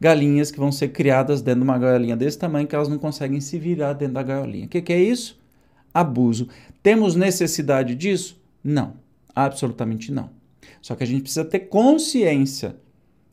galinhas 0.00 0.50
que 0.50 0.58
vão 0.58 0.72
ser 0.72 0.88
criadas 0.88 1.42
dentro 1.42 1.60
de 1.60 1.64
uma 1.64 1.78
gaiolinha 1.78 2.16
desse 2.16 2.38
tamanho 2.38 2.66
que 2.66 2.74
elas 2.74 2.88
não 2.88 2.98
conseguem 2.98 3.40
se 3.40 3.58
virar 3.58 3.92
dentro 3.92 4.14
da 4.14 4.22
gaiolinha. 4.22 4.66
O 4.66 4.68
que, 4.68 4.82
que 4.82 4.92
é 4.92 5.00
isso? 5.00 5.38
Abuso. 5.92 6.48
Temos 6.82 7.14
necessidade 7.14 7.94
disso? 7.94 8.40
Não, 8.64 8.94
absolutamente 9.34 10.10
não. 10.10 10.30
Só 10.80 10.94
que 10.94 11.04
a 11.04 11.06
gente 11.06 11.22
precisa 11.22 11.44
ter 11.44 11.60
consciência 11.60 12.76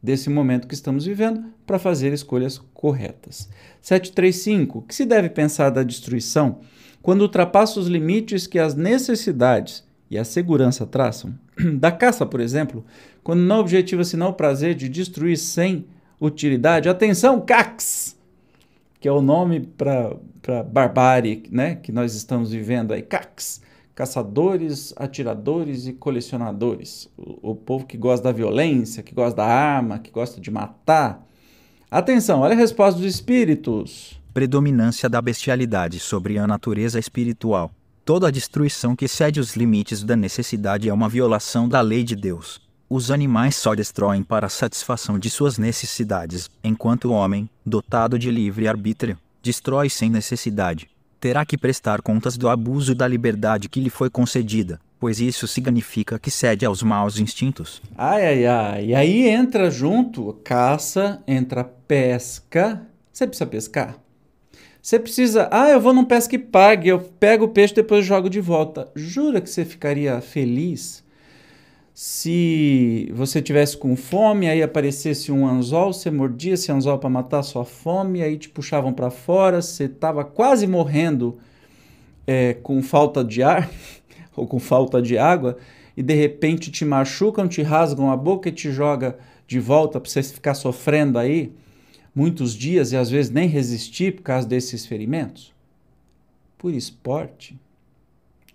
desse 0.02 0.30
momento 0.30 0.68
que 0.68 0.74
estamos 0.74 1.06
vivendo 1.06 1.46
para 1.66 1.78
fazer 1.78 2.14
escolhas 2.14 2.58
corretas. 2.74 3.50
735. 3.82 4.80
O 4.80 4.82
que 4.82 4.96
se 4.96 5.06
deve 5.06 5.30
pensar 5.30 5.70
da 5.70 5.84
destruição 5.84 6.60
quando 7.02 7.22
ultrapassa 7.22 7.80
os 7.80 7.88
limites 7.88 8.48
que 8.48 8.60
as 8.60 8.76
necessidades 8.76 9.84
e 10.10 10.18
a 10.18 10.24
segurança 10.24 10.86
traçam? 10.86 11.38
Da 11.78 11.92
caça, 11.92 12.26
por 12.26 12.40
exemplo, 12.40 12.86
quando 13.24 13.42
não 13.42 13.60
objetiva 13.60 14.04
senão 14.04 14.30
o 14.30 14.34
prazer 14.34 14.76
de 14.76 14.88
destruir 14.88 15.38
sem 15.38 15.86
utilidade. 16.20 16.90
Atenção, 16.90 17.42
CAX! 17.42 18.18
Que 19.00 19.08
é 19.08 19.12
o 19.12 19.22
nome 19.22 19.62
para 19.78 20.64
barbárie 20.64 21.44
né, 21.52 21.76
que 21.76 21.92
nós 21.92 22.16
estamos 22.16 22.52
vivendo 22.52 22.94
aí. 22.94 23.02
CAX! 23.02 23.62
Caçadores, 24.00 24.94
atiradores 24.96 25.86
e 25.86 25.92
colecionadores. 25.92 27.10
O, 27.18 27.52
o, 27.52 27.54
povo 27.56 27.86
que 27.86 27.98
gosta 27.98 28.24
da 28.24 28.32
violência, 28.32 29.04
que 29.04 29.14
gosta 29.14 29.36
da 29.36 29.46
arma, 29.46 30.00
que 30.00 30.10
gosta 30.10 30.40
de 30.40 30.50
matar. 30.50 31.28
Atenção, 31.92 32.40
olha 32.40 32.54
a 32.54 32.58
resposta 32.58 32.98
dos 32.98 33.14
espíritos. 33.14 34.18
Predominância 34.34 35.10
da 35.10 35.22
bestialidade 35.22 36.00
sobre 36.00 36.38
a 36.38 36.48
natureza 36.48 36.98
espiritual. 36.98 37.72
Toda 38.06 38.32
destruição 38.32 38.96
que 38.96 39.06
cede 39.06 39.38
os 39.38 39.58
limites 39.58 40.02
da 40.02 40.16
necessidade 40.16 40.88
é 40.88 40.94
uma 40.94 41.10
violação 41.10 41.68
da 41.68 41.82
lei 41.82 42.06
de 42.06 42.16
Deus. 42.16 42.62
Os 42.90 43.12
animais 43.12 43.58
só 43.58 43.76
destroem 43.76 44.24
para 44.24 44.48
a 44.48 44.50
satisfação 44.50 45.20
de 45.20 45.30
suas 45.30 45.58
necessidades, 45.58 46.50
enquanto 46.64 47.10
o 47.10 47.12
homem, 47.12 47.50
dotado 47.66 48.18
de 48.18 48.32
livre 48.32 48.66
arbítrio, 48.66 49.18
destrói 49.44 49.90
sem 49.90 50.10
necessidade 50.10 50.90
terá 51.20 51.46
que 51.46 51.58
prestar 51.58 52.02
contas 52.02 52.38
do 52.38 52.48
abuso 52.48 52.96
da 52.96 53.08
liberdade 53.08 53.70
que 53.70 53.80
lhe 53.80 53.90
foi 53.90 54.10
concedida, 54.10 54.80
pois 55.00 55.20
isso 55.20 55.48
significa 55.48 56.18
que 56.18 56.32
cede 56.32 56.66
aos 56.66 56.82
maus 56.82 57.20
instintos. 57.20 57.82
Ai, 57.98 58.26
ai, 58.26 58.46
ai. 58.46 58.86
E 58.86 58.96
aí 58.96 59.28
entra 59.28 59.70
junto 59.70 60.34
caça, 60.44 61.22
entra 61.28 61.64
pesca. 61.64 62.82
Você 63.12 63.28
precisa 63.28 63.48
pescar? 63.48 63.98
Você 64.82 64.98
precisa. 64.98 65.50
Ah, 65.52 65.70
eu 65.70 65.82
vou 65.82 65.94
num 65.94 66.06
pesca 66.06 66.36
e 66.36 66.40
pague. 66.40 66.88
Eu 66.88 67.00
pego 67.00 67.46
o 67.46 67.50
peixe 67.50 67.76
depois 67.76 68.06
jogo 68.06 68.30
de 68.30 68.40
volta. 68.40 68.90
Jura 68.96 69.42
que 69.42 69.50
você 69.50 69.66
ficaria 69.66 70.22
feliz 70.22 71.04
se 71.94 73.12
você 73.14 73.42
tivesse 73.42 73.76
com 73.76 73.96
fome, 73.96 74.48
aí 74.48 74.64
aparecesse 74.64 75.32
um 75.32 75.46
anzol, 75.48 75.92
você 75.92 76.10
mordia 76.10 76.54
esse 76.54 76.72
anzol 76.72 76.98
para 76.98 77.10
matar 77.10 77.44
sua 77.44 77.66
fome, 77.66 78.22
aí 78.22 78.38
te 78.38 78.50
puxavam 78.50 78.94
para 78.94 79.10
fora, 79.10 79.62
você 79.62 79.86
estava 79.86 80.24
quase 80.24 80.66
morrendo 80.66 81.38
é, 82.26 82.54
com 82.54 82.82
falta 82.82 83.24
de 83.24 83.44
ar 83.44 83.70
ou 84.36 84.48
com 84.48 84.60
falta 84.60 85.02
de 85.02 85.18
água, 85.18 85.58
e 85.98 86.02
de 86.04 86.14
repente 86.14 86.72
te 86.72 86.86
machucam, 86.86 87.48
te 87.48 87.62
rasgam 87.62 88.12
a 88.12 88.16
boca 88.16 88.48
e 88.48 88.52
te 88.54 88.72
joga 88.72 89.18
de 89.46 89.60
volta 89.60 90.00
para 90.00 90.10
você 90.10 90.24
ficar 90.24 90.54
sofrendo 90.54 91.18
aí 91.18 91.52
muitos 92.16 92.54
dias 92.54 92.92
e 92.92 92.98
às 92.98 93.10
vezes 93.10 93.32
nem 93.32 93.48
resistir 93.48 94.16
por 94.16 94.22
causa 94.22 94.48
desses 94.48 94.86
ferimentos? 94.86 95.54
Por 96.58 96.74
esporte? 96.74 97.60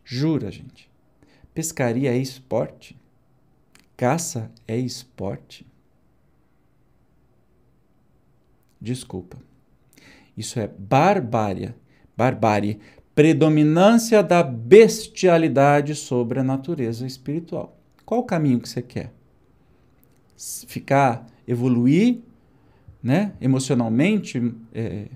Jura, 0.05 0.51
gente? 0.51 0.89
Pescaria 1.53 2.13
é 2.13 2.17
esporte? 2.17 2.97
Caça 3.97 4.51
é 4.67 4.77
esporte? 4.77 5.67
Desculpa. 8.81 9.39
Isso 10.37 10.59
é 10.59 10.67
barbárie. 10.67 11.75
Barbárie. 12.17 12.81
Predominância 13.15 14.23
da 14.23 14.43
bestialidade 14.43 15.95
sobre 15.95 16.41
a 16.41 16.45
natureza 16.45 17.07
espiritual. 17.07 17.79
Qual 18.05 18.21
o 18.21 18.25
caminho 18.25 18.61
que 18.61 18.69
você 18.69 18.83
quer? 18.83 19.13
Ficar, 20.67 21.27
evoluir, 21.47 22.19
né? 23.03 23.33
Emocionalmente, 23.41 24.53
é, 24.75 25.07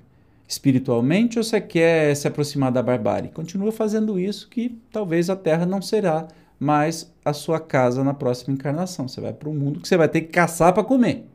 espiritualmente, 0.46 1.38
ou 1.38 1.44
você 1.44 1.60
quer 1.60 2.14
se 2.14 2.28
aproximar 2.28 2.70
da 2.70 2.82
barbárie? 2.82 3.30
Continua 3.30 3.72
fazendo 3.72 4.18
isso, 4.18 4.48
que 4.48 4.78
talvez 4.90 5.28
a 5.28 5.36
Terra 5.36 5.66
não 5.66 5.82
será 5.82 6.28
mais 6.58 7.12
a 7.24 7.32
sua 7.32 7.60
casa 7.60 8.02
na 8.02 8.12
próxima 8.12 8.54
encarnação. 8.54 9.06
Você 9.06 9.20
vai 9.20 9.32
para 9.32 9.48
um 9.48 9.54
mundo 9.54 9.80
que 9.80 9.88
você 9.88 9.96
vai 9.96 10.08
ter 10.08 10.22
que 10.22 10.28
caçar 10.28 10.72
para 10.72 10.84
comer. 10.84 11.28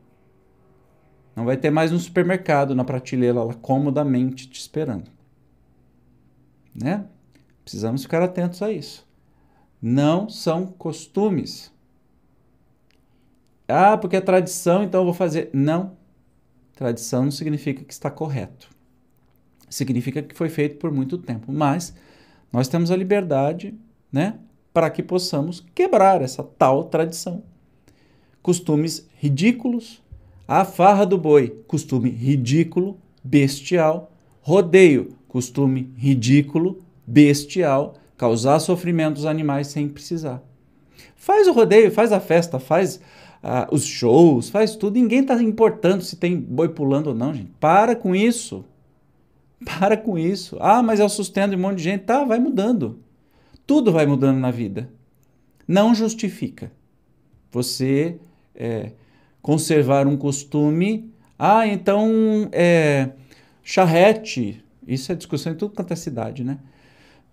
Não 1.34 1.44
vai 1.44 1.56
ter 1.56 1.70
mais 1.70 1.92
um 1.92 1.98
supermercado 1.98 2.74
na 2.74 2.84
prateleira 2.84 3.42
lá 3.42 3.54
comodamente 3.54 4.48
te 4.48 4.60
esperando. 4.60 5.10
Né? 6.74 7.04
Precisamos 7.64 8.02
ficar 8.02 8.22
atentos 8.22 8.62
a 8.62 8.70
isso. 8.70 9.06
Não 9.80 10.28
são 10.28 10.66
costumes. 10.66 11.72
Ah, 13.66 13.96
porque 13.96 14.16
é 14.16 14.20
tradição, 14.20 14.82
então 14.82 15.00
eu 15.00 15.04
vou 15.04 15.14
fazer. 15.14 15.50
Não. 15.52 15.96
Tradição 16.74 17.24
não 17.24 17.30
significa 17.30 17.82
que 17.82 17.92
está 17.92 18.10
correto. 18.10 18.68
Significa 19.68 20.22
que 20.22 20.34
foi 20.34 20.48
feito 20.48 20.76
por 20.76 20.92
muito 20.92 21.18
tempo. 21.18 21.52
Mas 21.52 21.94
nós 22.52 22.68
temos 22.68 22.90
a 22.90 22.96
liberdade, 22.96 23.74
né? 24.12 24.38
Para 24.74 24.90
que 24.90 25.04
possamos 25.04 25.64
quebrar 25.72 26.20
essa 26.20 26.42
tal 26.42 26.84
tradição. 26.84 27.44
Costumes 28.42 29.08
ridículos, 29.16 30.02
a 30.46 30.64
farra 30.64 31.06
do 31.06 31.16
boi, 31.16 31.62
costume 31.68 32.10
ridículo, 32.10 32.98
bestial, 33.22 34.10
rodeio, 34.42 35.16
costume 35.28 35.94
ridículo, 35.96 36.82
bestial, 37.06 37.94
causar 38.18 38.58
sofrimento 38.58 39.18
aos 39.18 39.26
animais 39.26 39.68
sem 39.68 39.88
precisar. 39.88 40.42
Faz 41.14 41.46
o 41.46 41.52
rodeio, 41.52 41.92
faz 41.92 42.12
a 42.12 42.18
festa, 42.18 42.58
faz 42.58 42.96
uh, 43.42 43.72
os 43.72 43.84
shows, 43.84 44.50
faz 44.50 44.74
tudo. 44.74 44.94
Ninguém 44.94 45.20
está 45.20 45.40
importando 45.40 46.02
se 46.02 46.16
tem 46.16 46.36
boi 46.36 46.68
pulando 46.68 47.08
ou 47.08 47.14
não, 47.14 47.32
gente. 47.32 47.52
Para 47.60 47.94
com 47.94 48.14
isso. 48.14 48.64
Para 49.64 49.96
com 49.96 50.18
isso. 50.18 50.56
Ah, 50.60 50.82
mas 50.82 50.98
o 50.98 51.08
sustento 51.08 51.54
um 51.54 51.58
monte 51.58 51.76
de 51.76 51.84
gente. 51.84 52.02
Tá, 52.02 52.24
vai 52.24 52.40
mudando. 52.40 53.03
Tudo 53.66 53.92
vai 53.92 54.06
mudando 54.06 54.38
na 54.38 54.50
vida. 54.50 54.90
Não 55.66 55.94
justifica 55.94 56.70
você 57.50 58.18
é, 58.54 58.92
conservar 59.40 60.06
um 60.06 60.16
costume. 60.16 61.10
Ah, 61.38 61.66
então 61.66 62.48
é, 62.52 63.10
charrete. 63.62 64.62
Isso 64.86 65.10
é 65.10 65.14
discussão 65.14 65.52
em 65.52 65.56
tudo 65.56 65.74
quanto 65.74 65.92
é 65.92 65.96
cidade, 65.96 66.44
né? 66.44 66.58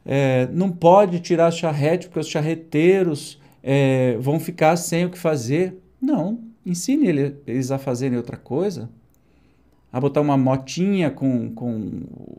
É, 0.05 0.47
não 0.51 0.71
pode 0.71 1.19
tirar 1.19 1.51
charrete 1.51 2.07
porque 2.07 2.19
os 2.19 2.27
charreteiros 2.27 3.39
é, 3.61 4.17
vão 4.19 4.39
ficar 4.39 4.75
sem 4.77 5.05
o 5.05 5.09
que 5.09 5.17
fazer. 5.17 5.77
Não, 6.01 6.39
ensine 6.65 7.07
eles 7.45 7.71
a 7.71 7.77
fazerem 7.77 8.17
outra 8.17 8.37
coisa. 8.37 8.89
A 9.91 9.99
botar 9.99 10.21
uma 10.21 10.37
motinha 10.37 11.11
com, 11.11 11.53
com 11.53 11.69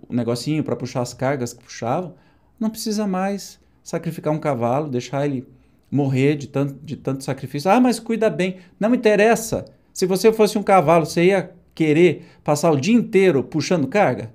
um 0.09 0.15
negocinho 0.15 0.65
para 0.65 0.75
puxar 0.75 1.03
as 1.03 1.13
cargas 1.13 1.53
que 1.53 1.63
puxavam. 1.63 2.15
Não 2.59 2.71
precisa 2.71 3.07
mais 3.07 3.61
sacrificar 3.83 4.33
um 4.33 4.39
cavalo, 4.39 4.89
deixar 4.89 5.27
ele 5.27 5.47
morrer 5.91 6.37
de 6.37 6.49
tanto, 6.49 6.75
de 6.83 6.97
tanto 6.97 7.23
sacrifício. 7.23 7.71
Ah, 7.71 7.81
mas 7.81 8.01
cuida 8.01 8.31
bem. 8.31 8.57
Não 8.81 8.95
interessa. 8.95 9.67
Se 9.93 10.07
você 10.07 10.33
fosse 10.33 10.57
um 10.57 10.63
cavalo, 10.63 11.05
você 11.05 11.27
ia 11.27 11.53
querer 11.75 12.25
passar 12.43 12.71
o 12.71 12.81
dia 12.81 12.95
inteiro 12.95 13.43
puxando 13.43 13.87
carga? 13.87 14.33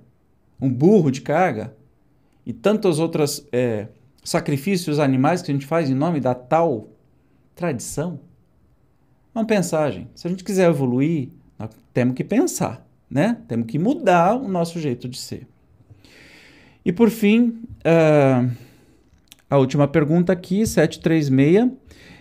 Um 0.61 0.71
burro 0.71 1.11
de 1.11 1.21
carga? 1.21 1.75
E 2.45 2.53
tantos 2.53 2.99
outros 2.99 3.45
é, 3.51 3.87
sacrifícios 4.23 4.99
animais 4.99 5.41
que 5.41 5.51
a 5.51 5.53
gente 5.53 5.65
faz 5.65 5.89
em 5.89 5.95
nome 5.95 6.19
da 6.19 6.35
tal 6.35 6.89
tradição? 7.55 8.19
Vamos 9.33 9.47
pensar, 9.47 9.91
gente. 9.91 10.09
Se 10.15 10.27
a 10.27 10.29
gente 10.29 10.43
quiser 10.43 10.69
evoluir, 10.69 11.29
nós 11.57 11.69
temos 11.93 12.15
que 12.15 12.23
pensar, 12.23 12.87
né? 13.09 13.37
Temos 13.47 13.67
que 13.67 13.77
mudar 13.79 14.35
o 14.35 14.47
nosso 14.47 14.79
jeito 14.79 15.07
de 15.07 15.17
ser. 15.17 15.47
E 16.85 16.91
por 16.91 17.09
fim, 17.09 17.61
uh, 17.83 18.49
a 19.49 19.57
última 19.57 19.87
pergunta 19.87 20.33
aqui, 20.33 20.65
736. 20.65 21.71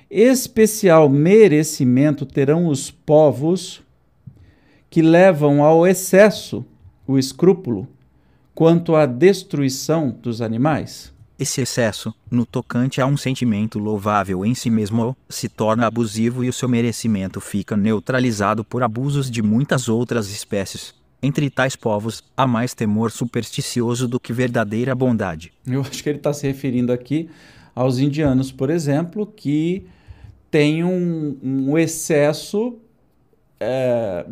Especial 0.08 1.08
merecimento 1.08 2.24
terão 2.24 2.66
os 2.68 2.90
povos 2.90 3.82
que 4.88 5.02
levam 5.02 5.62
ao 5.62 5.86
excesso 5.86 6.64
o 7.06 7.18
escrúpulo 7.18 7.88
quanto 8.54 8.94
à 8.94 9.04
destruição 9.04 10.10
dos 10.22 10.40
animais? 10.40 11.12
Esse 11.38 11.60
excesso, 11.60 12.14
no 12.30 12.46
tocante 12.46 13.00
a 13.00 13.06
um 13.06 13.16
sentimento 13.16 13.78
louvável 13.78 14.42
em 14.46 14.54
si 14.54 14.70
mesmo, 14.70 15.14
se 15.28 15.50
torna 15.50 15.86
abusivo 15.86 16.42
e 16.42 16.48
o 16.48 16.52
seu 16.52 16.66
merecimento 16.66 17.40
fica 17.42 17.76
neutralizado 17.76 18.64
por 18.64 18.82
abusos 18.82 19.30
de 19.30 19.42
muitas 19.42 19.86
outras 19.86 20.30
espécies. 20.30 20.94
Entre 21.26 21.50
tais 21.50 21.74
povos, 21.74 22.22
há 22.36 22.46
mais 22.46 22.72
temor 22.72 23.10
supersticioso 23.10 24.06
do 24.06 24.20
que 24.20 24.32
verdadeira 24.32 24.94
bondade. 24.94 25.52
Eu 25.66 25.80
acho 25.80 26.00
que 26.00 26.08
ele 26.08 26.18
está 26.18 26.32
se 26.32 26.46
referindo 26.46 26.92
aqui 26.92 27.28
aos 27.74 27.98
indianos, 27.98 28.52
por 28.52 28.70
exemplo, 28.70 29.26
que 29.26 29.88
têm 30.52 30.84
um, 30.84 31.36
um 31.42 31.76
excesso 31.76 32.78
é, 33.58 34.24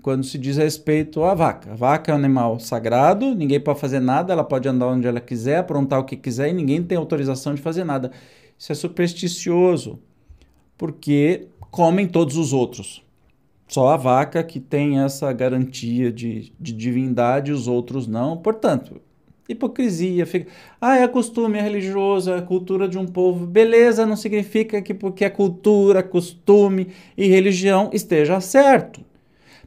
quando 0.00 0.24
se 0.24 0.38
diz 0.38 0.56
respeito 0.56 1.22
à 1.22 1.34
vaca. 1.34 1.72
A 1.72 1.74
vaca 1.74 2.10
é 2.10 2.14
um 2.14 2.16
animal 2.16 2.58
sagrado, 2.58 3.34
ninguém 3.34 3.60
pode 3.60 3.78
fazer 3.78 4.00
nada, 4.00 4.32
ela 4.32 4.42
pode 4.42 4.66
andar 4.66 4.86
onde 4.86 5.06
ela 5.06 5.20
quiser, 5.20 5.58
aprontar 5.58 6.00
o 6.00 6.04
que 6.04 6.16
quiser 6.16 6.48
e 6.48 6.54
ninguém 6.54 6.82
tem 6.82 6.96
autorização 6.96 7.54
de 7.54 7.60
fazer 7.60 7.84
nada. 7.84 8.12
Isso 8.58 8.72
é 8.72 8.74
supersticioso, 8.74 9.98
porque 10.78 11.48
comem 11.70 12.08
todos 12.08 12.38
os 12.38 12.54
outros. 12.54 13.04
Só 13.70 13.88
a 13.90 13.96
vaca 13.96 14.42
que 14.42 14.58
tem 14.58 14.98
essa 14.98 15.32
garantia 15.32 16.10
de, 16.10 16.52
de 16.58 16.72
divindade, 16.72 17.52
os 17.52 17.68
outros 17.68 18.08
não. 18.08 18.36
Portanto, 18.36 19.00
hipocrisia. 19.48 20.26
Fica, 20.26 20.50
ah, 20.80 20.96
é 20.96 21.06
costume, 21.06 21.56
é 21.56 21.62
religioso, 21.62 22.32
é 22.32 22.40
cultura 22.40 22.88
de 22.88 22.98
um 22.98 23.06
povo. 23.06 23.46
Beleza, 23.46 24.04
não 24.04 24.16
significa 24.16 24.82
que 24.82 24.92
porque 24.92 25.24
é 25.24 25.30
cultura, 25.30 26.02
costume 26.02 26.88
e 27.16 27.28
religião 27.28 27.90
esteja 27.92 28.40
certo. 28.40 29.02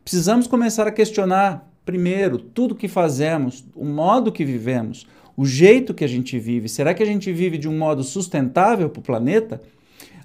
Precisamos 0.04 0.48
começar 0.48 0.86
a 0.86 0.92
questionar, 0.92 1.72
primeiro, 1.86 2.38
tudo 2.38 2.76
que 2.76 2.90
fazemos, 2.90 3.64
o 3.74 3.86
modo 3.86 4.34
que 4.34 4.44
vivemos, 4.44 5.08
o 5.38 5.46
jeito 5.46 5.94
que 5.94 6.04
a 6.04 6.10
gente 6.10 6.38
vive. 6.38 6.68
Será 6.68 6.94
que 6.94 7.04
a 7.04 7.06
gente 7.06 7.32
vive 7.32 7.58
de 7.58 7.70
um 7.70 7.78
modo 7.78 8.04
sustentável 8.04 8.90
para 8.90 9.00
o 9.00 9.04
planeta? 9.04 9.62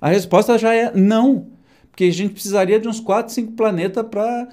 A 0.01 0.09
resposta 0.09 0.59
já 0.59 0.75
é 0.75 0.93
não, 0.93 1.47
porque 1.91 2.05
a 2.05 2.13
gente 2.13 2.35
precisaria 2.35 2.79
de 2.79 2.89
uns 2.89 3.01
4, 3.01 3.33
5 3.33 3.53
planetas 3.53 4.07
para 4.09 4.49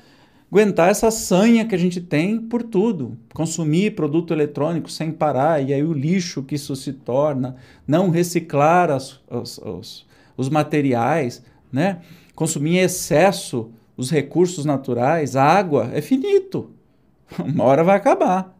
aguentar 0.51 0.89
essa 0.89 1.11
sanha 1.11 1.65
que 1.65 1.75
a 1.75 1.77
gente 1.77 1.99
tem 1.99 2.39
por 2.39 2.63
tudo. 2.63 3.17
Consumir 3.33 3.95
produto 3.95 4.33
eletrônico 4.33 4.89
sem 4.89 5.11
parar, 5.11 5.61
e 5.61 5.73
aí 5.73 5.83
o 5.83 5.93
lixo 5.93 6.43
que 6.43 6.55
isso 6.55 6.75
se 6.75 6.93
torna, 6.93 7.55
não 7.87 8.09
reciclar 8.09 8.89
as, 8.89 9.19
os, 9.29 10.05
os 10.37 10.49
materiais, 10.49 11.43
né? 11.71 11.99
consumir 12.35 12.77
em 12.77 12.79
excesso 12.79 13.71
os 13.97 14.11
recursos 14.11 14.65
naturais, 14.65 15.35
a 15.35 15.43
água, 15.43 15.89
é 15.93 16.01
finito. 16.01 16.71
Uma 17.39 17.63
hora 17.63 17.83
vai 17.83 17.95
acabar. 17.95 18.53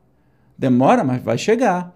Demora, 0.58 1.04
mas 1.04 1.22
vai 1.22 1.38
chegar. 1.38 1.94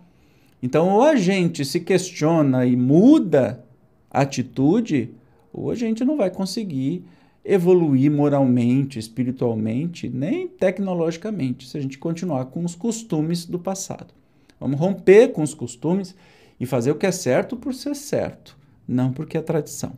Então, 0.62 0.90
ou 0.90 1.04
a 1.04 1.16
gente 1.16 1.64
se 1.64 1.80
questiona 1.80 2.66
e 2.66 2.76
muda 2.76 3.64
a 4.12 4.22
atitude, 4.22 5.12
ou 5.52 5.72
a 5.72 5.76
gente 5.76 6.04
não 6.06 6.18
vai 6.18 6.30
conseguir 6.30 7.04
evoluir 7.44 8.12
moralmente, 8.12 9.00
espiritualmente, 9.00 10.10
nem 10.10 10.48
tecnologicamente, 10.48 11.68
se 11.68 11.78
a 11.78 11.82
gente 11.82 11.98
continuar 11.98 12.46
com 12.46 12.64
os 12.64 12.76
costumes 12.76 13.46
do 13.46 13.58
passado. 13.58 14.14
Vamos 14.60 14.80
romper 14.80 15.30
com 15.30 15.42
os 15.42 15.54
costumes 15.54 16.16
e 16.60 16.66
fazer 16.66 16.92
o 16.92 16.96
que 16.96 17.06
é 17.06 17.12
certo 17.12 17.56
por 17.56 17.74
ser 17.74 17.96
certo, 17.96 18.58
não 18.88 19.12
porque 19.12 19.38
é 19.38 19.42
tradição. 19.42 19.94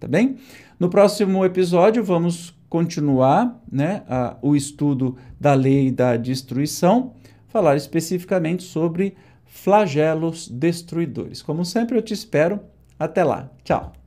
Tá 0.00 0.08
bem? 0.08 0.36
No 0.78 0.90
próximo 0.90 1.44
episódio, 1.44 2.02
vamos 2.02 2.54
continuar 2.68 3.62
né, 3.70 4.02
a, 4.08 4.36
o 4.42 4.56
estudo 4.56 5.16
da 5.40 5.54
lei 5.54 5.92
da 5.92 6.16
destruição, 6.16 7.14
falar 7.46 7.76
especificamente 7.76 8.64
sobre 8.64 9.14
flagelos 9.46 10.48
destruidores. 10.48 11.40
Como 11.40 11.64
sempre, 11.64 11.96
eu 11.96 12.02
te 12.02 12.12
espero. 12.12 12.60
Até 12.98 13.22
lá. 13.22 13.48
Tchau. 13.62 14.03